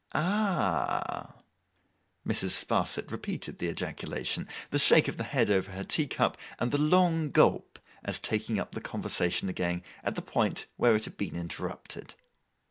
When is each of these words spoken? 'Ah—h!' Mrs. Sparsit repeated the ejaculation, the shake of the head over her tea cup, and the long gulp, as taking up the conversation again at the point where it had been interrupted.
'Ah—h!' 0.15 1.43
Mrs. 2.27 2.53
Sparsit 2.65 3.11
repeated 3.11 3.59
the 3.59 3.67
ejaculation, 3.69 4.47
the 4.71 4.79
shake 4.79 5.07
of 5.07 5.17
the 5.17 5.23
head 5.23 5.51
over 5.51 5.69
her 5.73 5.83
tea 5.83 6.07
cup, 6.07 6.39
and 6.57 6.71
the 6.71 6.79
long 6.81 7.29
gulp, 7.29 7.77
as 8.03 8.17
taking 8.17 8.57
up 8.59 8.71
the 8.71 8.81
conversation 8.81 9.47
again 9.47 9.83
at 10.03 10.15
the 10.15 10.23
point 10.23 10.65
where 10.75 10.95
it 10.95 11.05
had 11.05 11.17
been 11.17 11.35
interrupted. 11.35 12.15